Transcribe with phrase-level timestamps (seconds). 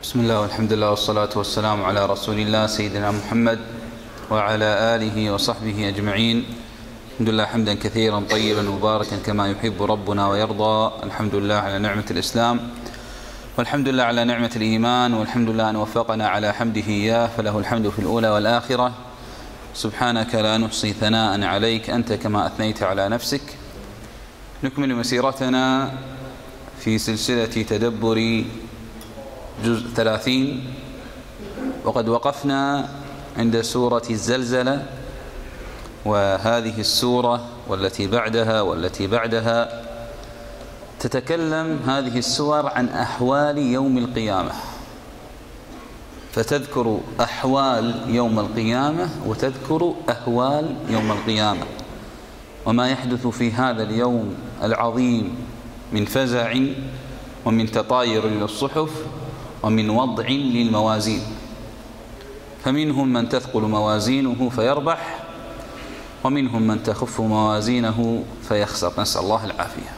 [0.00, 3.58] بسم الله والحمد لله والصلاة والسلام على رسول الله سيدنا محمد
[4.30, 6.44] وعلى آله وصحبه أجمعين.
[7.12, 11.04] الحمد لله حمدا كثيرا طيبا مباركا كما يحب ربنا ويرضى.
[11.04, 12.60] الحمد لله على نعمة الإسلام.
[13.58, 15.14] والحمد لله على نعمة الإيمان.
[15.14, 16.88] والحمد لله أن وفقنا على حمده.
[16.88, 18.92] إياه فله الحمد في الأولى والآخرة.
[19.74, 21.90] سبحانك لا نحصي ثناء عليك.
[21.90, 23.44] أنت كما أثنيت على نفسك.
[24.64, 25.92] نكمل مسيرتنا
[26.80, 28.44] في سلسلة تدبر
[29.64, 30.64] جزء ثلاثين.
[31.84, 32.88] وقد وقفنا
[33.38, 34.86] عند سورة الزلزلة
[36.04, 39.82] وهذه السورة والتي بعدها والتي بعدها
[41.00, 44.52] تتكلم هذه السور عن أحوال يوم القيامة.
[46.32, 51.66] فتذكر أحوال يوم القيامة وتذكر أهوال يوم القيامة.
[52.66, 55.36] وما يحدث في هذا اليوم العظيم
[55.92, 56.54] من فزع
[57.44, 58.90] ومن تطاير للصحف
[59.62, 61.22] ومن وضع للموازين.
[62.64, 65.18] فمنهم من تثقل موازينه فيربح
[66.24, 69.00] ومنهم من تخف موازينه فيخسر.
[69.00, 69.92] نسأل الله العافية.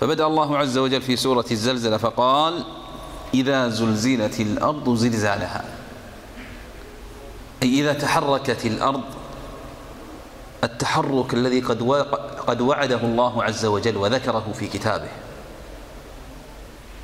[0.00, 2.64] فبدأ الله عز وجل في سورة الزلزلة فقال
[3.34, 5.64] إذا زلزلت الأرض زلزالها.
[7.62, 9.02] أي إذا تحركت الأرض
[10.64, 11.82] التحرك الذي قد
[12.46, 15.08] قد وعده الله عز وجل وذكره في كتابه.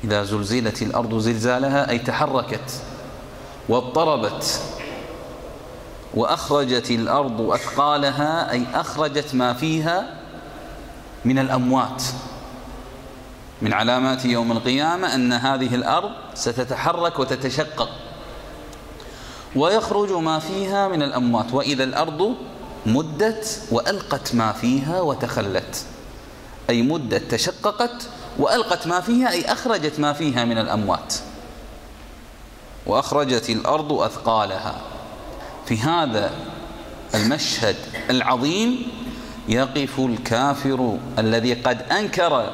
[0.03, 2.81] إذا زلزلت الأرض زلزالها أي تحركت
[3.69, 4.61] واضطربت
[6.13, 10.17] وأخرجت الأرض أثقالها أي أخرجت ما فيها
[11.25, 12.03] من الأموات.
[13.61, 17.89] من علامات يوم القيامة أن هذه الأرض ستتحرك وتتشقق
[19.55, 21.53] ويخرج ما فيها من الأموات.
[21.53, 22.35] وإذا الأرض
[22.85, 25.85] مدت وألقت ما فيها وتخلت
[26.69, 28.09] أي مدت تشققت
[28.39, 31.13] وألقت ما فيها أي أخرجت ما فيها من الأموات.
[32.85, 34.81] وأخرجت الأرض أثقالها.
[35.65, 36.31] في هذا
[37.15, 37.75] المشهد
[38.09, 38.87] العظيم
[39.49, 42.53] يقف الكافر الذي قد أنكر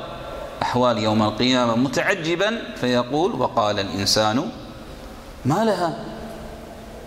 [0.61, 4.49] أحوال يوم القيامة متعجبا فيقول وقال الإنسان
[5.45, 6.05] ما لها؟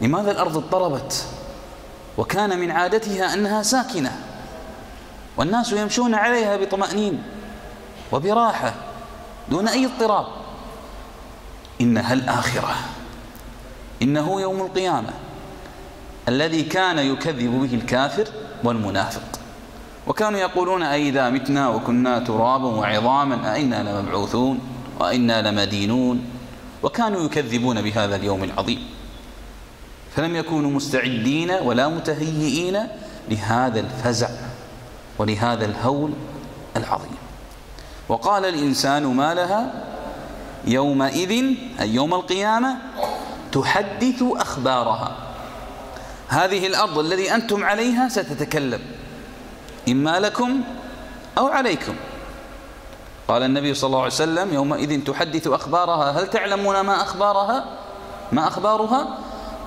[0.01, 1.25] لماذا الأرض اضطربت؟
[2.19, 4.13] وكان من عادتها أنها ساكنة.
[5.37, 7.23] والناس يمشون عليها بطمأنين.
[8.13, 8.75] وبراحة
[9.51, 10.27] دون أي اضطراب.
[11.81, 12.75] إنها الآخرة
[14.03, 15.11] إنه يوم القيامة
[16.29, 18.29] الذي كان يكذب به الكافر
[18.65, 19.23] والمنافق.
[20.07, 24.61] وكانوا يقولون أئذا متنا وكنا ترابا وعظاما أئنا لمبعوثون
[25.01, 26.25] وأئنا لمدينون.
[26.83, 28.87] وكانوا يكذبون بهذا اليوم العظيم.
[30.17, 32.79] فلم يكونوا مستعدين ولا متهيئين
[33.31, 34.29] لهذا الفزع
[35.19, 36.13] ولهذا الهول
[36.77, 37.17] العظيم.
[38.09, 39.73] وقال الإنسان ما لها
[40.65, 41.33] يومئذ
[41.81, 42.77] أي يوم القيامة
[43.53, 45.17] تحدث أخبارها.
[46.29, 48.81] هذه الأرض الذي أنتم عليها ستتكلم
[49.89, 50.61] إما لكم
[51.39, 51.95] أو عليكم.
[53.29, 57.65] قال النبي صلى الله عليه وسلم يومئذ تحدث أخبارها هل تعلمون ما أخبارها؟
[58.33, 59.19] ما أخبارها؟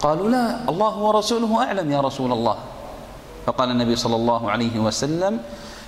[0.02, 2.58] قالوا لا الله ورسوله أعلم يا رسول الله.
[3.46, 5.40] فقال النبي صلى الله عليه وسلم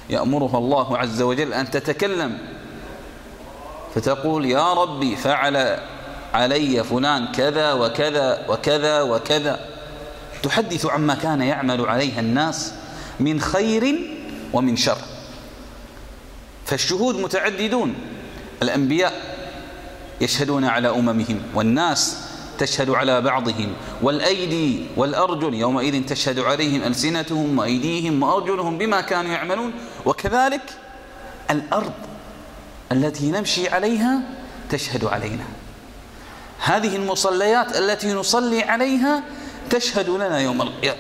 [0.09, 2.38] يأمرها الله عز وجل أن تتكلم.
[3.95, 5.79] فتقول يا ربي فعل
[6.34, 9.59] علي فلان كذا وكذا وكذا وكذا.
[10.44, 12.73] تحدث عما كان يعمل عليها الناس
[13.19, 13.95] من خير
[14.53, 14.97] ومن شر.
[16.66, 17.95] فالشهود متعددون.
[18.63, 19.13] الأنبياء
[20.22, 22.26] يشهدون على أممهم والناس
[22.59, 29.73] تشهد على بعضهم والأيدي والأرجل يومئذ تشهد عليهم ألسنتهم وأيديهم وأرجلهم بما كانوا يعملون.
[30.06, 30.62] وكذلك
[31.51, 31.94] الأرض
[32.91, 34.19] التي نمشي عليها
[34.69, 35.45] تشهد علينا.
[36.59, 39.24] هذه المصليات التي نصلي عليها
[39.69, 41.00] تشهد لنا يوم القيامة.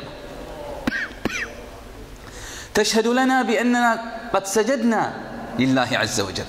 [2.73, 4.01] تشهد لنا بأننا
[4.33, 5.13] قد سجدنا
[5.59, 6.45] لله عز وجل.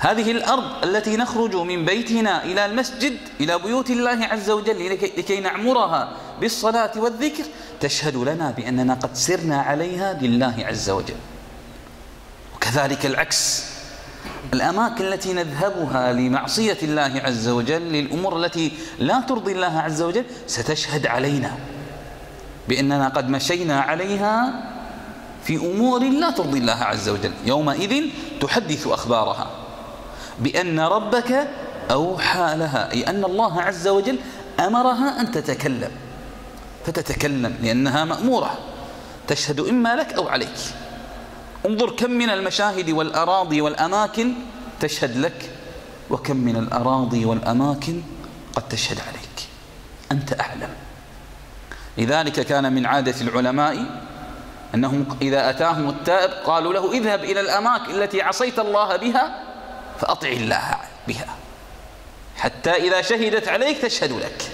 [0.00, 6.12] هذه الأرض التي نخرج من بيتنا إلى المسجد إلى بيوت الله عز وجل لكي نعمرها
[6.40, 7.44] بالصلاة والذكر
[7.80, 11.14] تشهد لنا بأننا قد سرنا عليها لله عز وجل.
[12.56, 13.64] وكذلك العكس.
[14.52, 21.06] الأماكن التي نذهبها لمعصية الله عز وجل للأمور التي لا ترضي الله عز وجل ستشهد
[21.06, 21.56] علينا
[22.68, 24.62] بأننا قد مشينا عليها
[25.44, 27.32] في أمور لا ترضي الله عز وجل.
[27.46, 28.04] يومئذ
[28.40, 29.59] تحدث أخبارها.
[30.40, 31.48] بأن ربك
[31.90, 34.18] أوحى لها أي أن الله عز وجل
[34.60, 35.90] أمرها أن تتكلم.
[36.86, 38.58] فتتكلم لأنها مأمورة.
[39.28, 40.58] تشهد إما لك أو عليك.
[41.66, 44.32] انظر كم من المشاهد والأراضي والأماكن
[44.80, 45.50] تشهد لك
[46.10, 48.02] وكم من الأراضي والأماكن
[48.56, 49.48] قد تشهد عليك.
[50.12, 50.70] أنت أعلم.
[51.98, 54.00] لذلك كان من عادة العلماء
[54.74, 59.49] أنهم إذا أتاهم التائب قالوا له اذهب إلى الأماكن التي عصيت الله بها
[60.00, 60.76] فأطع الله
[61.08, 61.36] بها.
[62.36, 64.50] حتى إذا شهدت عليك تشهد لك.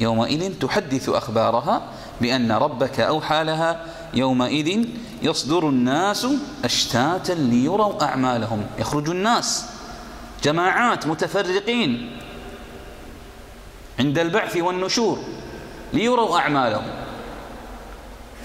[0.00, 1.82] يومئذ تحدث أخبارها
[2.20, 3.84] بأن ربك أوحى لها.
[4.14, 4.84] يومئذ
[5.22, 6.26] يصدر الناس
[6.64, 8.66] أشتاتا ليروا أعمالهم.
[8.78, 9.66] يخرج الناس.
[10.42, 12.20] جماعات متفرقين
[13.98, 15.18] عند البعث والنشور
[15.92, 16.90] ليروا أعمالهم.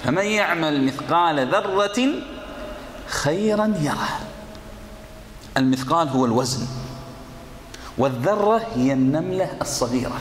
[0.03, 2.09] فمن يعمل مثقال ذرة
[3.07, 4.19] خيرا يره.
[5.57, 6.67] المثقال هو الوزن.
[7.97, 10.19] والذرة هي النملة الصغيرة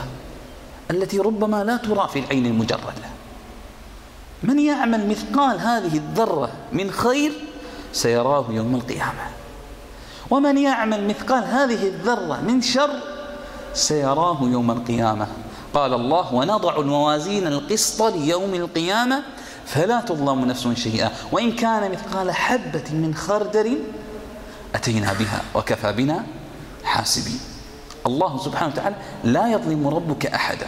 [0.91, 3.13] التي ربما لا ترى في العين المجردة.
[4.43, 7.31] من يعمل مثقال هذه الذرة من خير
[7.93, 9.27] سيراه يوم القيامة.
[10.29, 12.99] ومن يعمل مثقال هذه الذرة من شر
[13.73, 15.27] سيراه يوم القيامة.
[15.73, 19.23] قال الله ونضع الموازين القسط ليوم القيامة
[19.65, 21.11] فلا تظلم نفس شيئا.
[21.31, 23.79] وإن كان مثقال حبة من خردل
[24.75, 26.25] أتينا بها وكفى بنا
[26.83, 27.39] حاسبين.
[28.05, 30.67] الله سبحانه وتعالى لا يظلم ربك أحدا.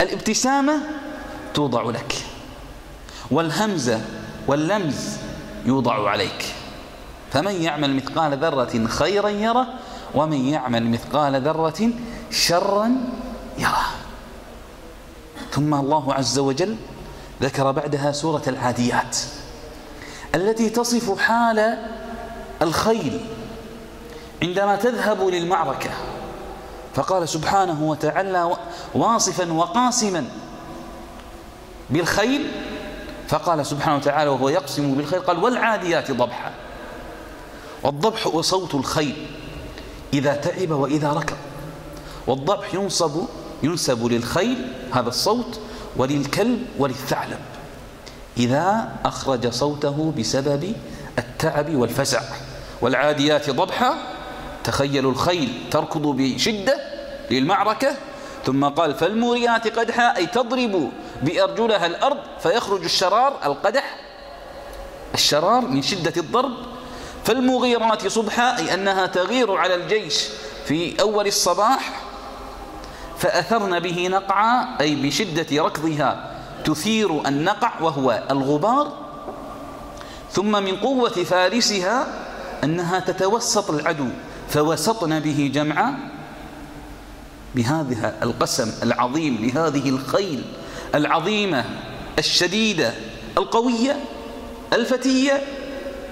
[0.00, 0.80] الابتسامة
[1.54, 2.14] توضع لك
[3.30, 4.00] والهمزة
[4.46, 5.16] واللمز
[5.64, 6.54] يوضع عليك.
[7.32, 9.66] فمن يعمل مثقال ذرة خيرا يره
[10.14, 11.90] ومن يعمل مثقال ذرة
[12.30, 12.90] شرا
[13.58, 13.86] يره.
[15.52, 16.76] ثم الله عز وجل
[17.42, 19.16] ذكر بعدها سورة العاديات
[20.34, 21.78] التي تصف حال
[22.62, 23.20] الخيل.
[24.42, 25.90] عندما تذهب للمعركة
[26.94, 28.56] فقال سبحانه وتعالى
[28.94, 30.24] واصفا وقاسما
[31.90, 32.50] بالخيل
[33.28, 36.52] فقال سبحانه وتعالى وهو يقسم بالخيل قال والعاديات ضبحا.
[37.82, 39.26] والضبح هو صوت الخيل
[40.12, 41.36] إذا تعب وإذا ركض
[42.26, 43.22] والضبح ينصب
[43.62, 45.60] ينسب للخيل هذا الصوت
[45.96, 47.38] وللكلب وللثعلب.
[48.36, 50.72] إذا أخرج صوته بسبب
[51.18, 52.20] التعب والفزع.
[52.80, 53.94] والعاديات ضبحا
[54.64, 56.76] تخيلوا الخيل تركض بشدة
[57.30, 57.96] للمعركة
[58.46, 60.90] ثم قال فالموريات قدحا أي تضرب
[61.22, 63.96] بأرجلها الأرض فيخرج الشرار القدح.
[65.14, 66.52] الشرار من شدة الضرب.
[67.24, 70.24] فالمغيرات صبحا أي أنها تغير على الجيش
[70.66, 72.00] في أول الصباح.
[73.18, 76.30] فأثرن به نقعا أي بشدة ركضها
[76.64, 78.92] تثير النقع وهو الغبار.
[80.32, 82.06] ثم من قوة فارسها
[82.64, 84.08] أنها تتوسط العدو
[84.48, 85.98] فوسطن به جمعا
[87.54, 90.44] بهذا القسم العظيم لهذه الخيل
[90.94, 91.64] العظيمة
[92.18, 92.94] الشديدة
[93.38, 93.96] القوية
[94.72, 95.42] الفتية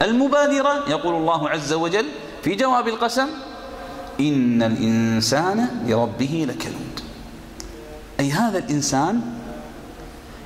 [0.03, 0.85] المبادرة.
[0.89, 2.07] يقول الله عز وجل
[2.43, 3.29] في جواب القسم
[4.21, 7.01] إن الإنسان لربه لكنود.
[8.21, 9.21] أي هذا الإنسان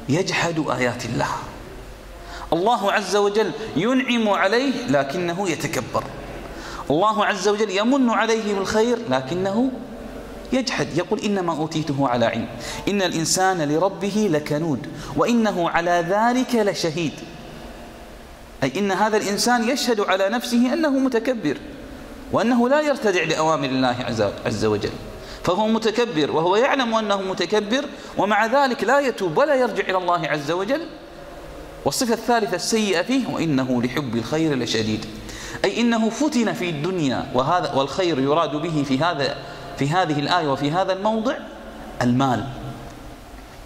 [0.08, 1.30] يجحد آيات الله.
[2.52, 6.04] الله عز وجل ينعم عليه لكنه يتكبر.
[6.90, 9.70] الله عز وجل يمن عليه بالخير لكنه
[10.52, 12.48] يجحد يقول إنما أوتيته على علم.
[12.88, 14.86] إن الإنسان لربه لكنود
[15.16, 17.12] وإنه على ذلك لشهيد.
[18.62, 21.56] أي إن هذا الإنسان يشهد على نفسه أنه متكبر
[22.32, 23.96] وأنه لا يرتدع لأوامر الله
[24.46, 24.92] عز وجل.
[25.44, 27.84] فهو متكبر وهو يعلم أنه متكبر
[28.18, 30.86] ومع ذلك لا يتوب ولا يرجع إلى الله عز وجل
[31.84, 35.06] والصفة الثالثة السيئة فيه وإنه لحب الخير لشديد.
[35.64, 39.36] أي إنه فتن في الدنيا وهذا والخير يراد به في هذا
[39.78, 41.36] في هذه الآية وفي هذا الموضع
[42.02, 42.46] المال.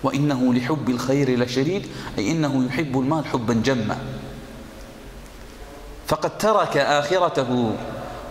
[0.02, 1.86] وإنه لحب الخير لشديد
[2.18, 3.98] أي إنه يحب المال حبا جما.
[6.06, 7.72] فقد ترك آخرته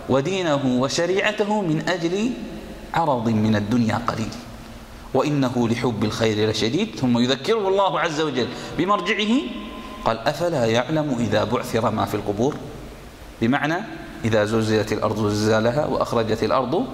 [0.08, 2.30] ودينه وشريعته من أجل
[2.94, 4.30] عرض من الدنيا قليل.
[5.14, 8.48] وإنه لحب الخير لشديد ثم يذكره الله عز وجل
[8.78, 9.28] بمرجعه
[10.04, 12.56] قال أفلا يعلم إذا بعثر ما في القبور؟
[13.40, 13.76] بمعنى
[14.24, 16.86] إذا زلزلت الأرض زلزالها وأخرجت الأرض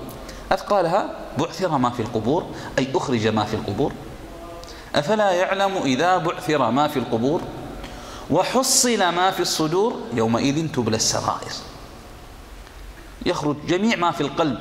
[0.53, 2.47] أثقالها بعثر ما في القبور
[2.79, 3.93] أي أخرج ما في القبور.
[4.95, 7.41] أفلا يعلم إذا بعثر ما في القبور؟
[8.31, 11.53] وحصل ما في الصدور يومئذ تبلى السرائر.
[13.27, 14.59] يخرج جميع ما في القلب.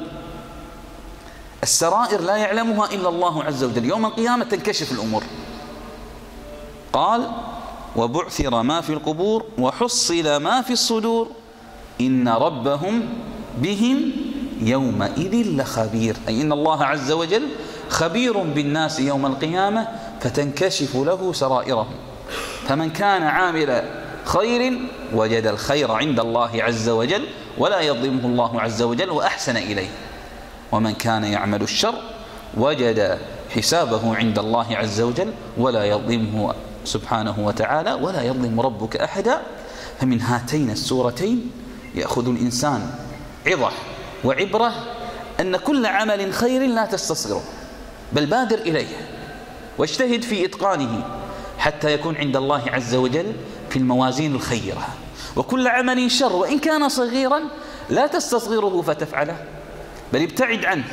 [1.64, 3.86] السرائر لا يعلمها إلا الله عز وجل.
[3.86, 5.24] يوم القيامة تنكشف الأمور.
[6.94, 7.32] قال
[7.96, 11.28] وبعثر ما في القبور وحصل ما في الصدور.
[12.02, 13.02] إن ربهم
[13.58, 14.12] بهم
[14.62, 16.16] يومئذ لخبير.
[16.28, 17.44] أي إن الله عز وجل
[17.90, 19.88] خبير بالناس يوم القيامة
[20.20, 21.96] فتنكشف له سرائرهم.
[22.68, 23.84] فمن كان عامل
[24.26, 24.80] خير
[25.14, 27.26] وجد الخير عند الله عز وجل
[27.58, 29.90] ولا يظلمه الله عز وجل وأحسن إليه.
[30.72, 31.96] ومن كان يعمل الشر
[32.58, 33.20] وجد
[33.56, 36.54] حسابه عند الله عز وجل ولا يظلمه
[36.86, 39.42] سبحانه وتعالى ولا يظلم ربك أحدا
[40.00, 41.52] فمن هاتين السورتين
[41.96, 42.90] يأخذ الإنسان
[43.48, 43.72] عظة
[44.24, 44.74] وعبرة
[45.40, 47.42] أن كل عمل خير لا تستصغره
[48.14, 48.88] بل بادر إليه
[49.78, 51.06] واجتهد في إتقانه
[51.58, 53.34] حتى يكون عند الله عز وجل
[53.70, 54.88] في الموازين الخيرة.
[55.36, 57.40] وكل عمل شر وإن كان صغيرا
[57.90, 59.38] لا تستصغره فتفعله
[60.14, 60.84] بل ابتعد عنه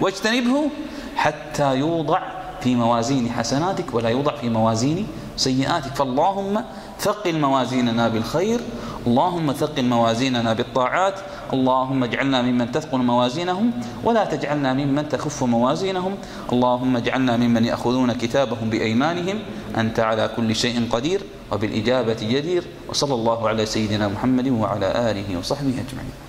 [0.00, 0.70] واجتنبه
[1.16, 2.20] حتى يوضع
[2.60, 5.06] في موازين حسناتك ولا يوضع في موازين
[5.46, 5.92] سيئاتك.
[5.98, 6.52] فاللهم
[7.00, 8.60] ثقل موازيننا بالخير
[9.06, 11.16] اللهم ثقل موازيننا بالطاعات
[11.56, 13.66] اللهم اجعلنا ممن تثقل موازينهم
[14.04, 16.14] ولا تجعلنا ممن تخف موازينهم.
[16.52, 19.38] اللهم اجعلنا ممن يأخذون كتابهم بأيمانهم.
[19.80, 21.20] أنت على كل شيء قدير
[21.52, 22.62] وبالإجابة جدير.
[22.88, 26.28] وصلى الله على سيدنا محمد وعلى آله وصحبه أجمعين.